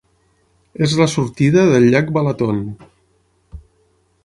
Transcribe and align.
És 0.85 0.95
la 1.01 1.07
sortida 1.15 1.67
del 1.73 1.85
llac 1.91 2.11
Balaton. 2.17 2.65